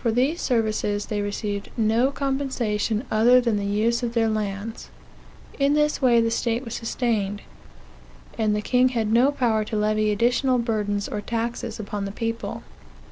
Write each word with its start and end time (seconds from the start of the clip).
For 0.00 0.12
these 0.12 0.40
services 0.40 1.06
they 1.06 1.20
received 1.20 1.70
no 1.76 2.12
compensation 2.12 3.04
other 3.10 3.40
than 3.40 3.56
the 3.56 3.64
use 3.66 4.04
of 4.04 4.14
their 4.14 4.28
lands. 4.28 4.88
In 5.58 5.74
this 5.74 6.00
way 6.00 6.20
the 6.20 6.30
state 6.30 6.64
was 6.64 6.74
sustained; 6.76 7.42
and 8.38 8.54
the 8.54 8.62
king 8.62 8.90
had 8.90 9.10
no 9.10 9.32
power 9.32 9.64
to 9.64 9.74
levy 9.76 10.12
additional 10.12 10.58
burdens 10.58 11.08
or 11.08 11.20
taxes 11.20 11.80
upon 11.80 12.04
the 12.04 12.12
people. 12.12 12.62